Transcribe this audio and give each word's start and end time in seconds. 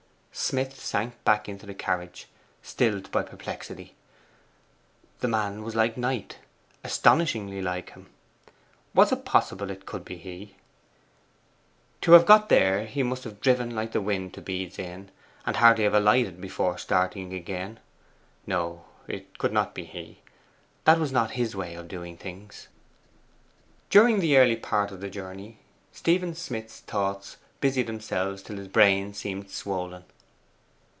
Smith 0.33 0.79
sank 0.79 1.21
back 1.25 1.49
into 1.49 1.65
the 1.65 1.73
carriage, 1.73 2.27
stilled 2.63 3.11
by 3.11 3.21
perplexity. 3.21 3.95
The 5.19 5.27
man 5.27 5.61
was 5.61 5.75
like 5.75 5.97
Knight 5.97 6.39
astonishingly 6.85 7.61
like 7.61 7.89
him. 7.89 8.09
Was 8.93 9.11
it 9.11 9.25
possible 9.25 9.69
it 9.69 9.85
could 9.85 10.05
be 10.05 10.15
he? 10.15 10.55
To 12.01 12.13
have 12.13 12.25
got 12.25 12.47
there 12.47 12.85
he 12.85 13.03
must 13.03 13.25
have 13.25 13.41
driven 13.41 13.75
like 13.75 13.91
the 13.91 13.99
wind 13.99 14.33
to 14.33 14.41
Bede's 14.41 14.79
Inn, 14.79 15.11
and 15.45 15.57
hardly 15.57 15.83
have 15.83 15.93
alighted 15.93 16.39
before 16.39 16.77
starting 16.77 17.33
again. 17.33 17.81
No, 18.47 18.85
it 19.09 19.37
could 19.37 19.51
not 19.51 19.73
be 19.75 19.83
he; 19.83 20.19
that 20.85 20.97
was 20.97 21.11
not 21.11 21.31
his 21.31 21.57
way 21.57 21.75
of 21.75 21.89
doing 21.89 22.15
things. 22.15 22.69
During 23.89 24.21
the 24.21 24.37
early 24.37 24.55
part 24.55 24.91
of 24.91 25.01
the 25.01 25.09
journey 25.09 25.59
Stephen 25.91 26.33
Smith's 26.35 26.79
thoughts 26.79 27.35
busied 27.59 27.87
themselves 27.87 28.41
till 28.41 28.55
his 28.55 28.69
brain 28.69 29.13
seemed 29.13 29.51
swollen. 29.51 30.05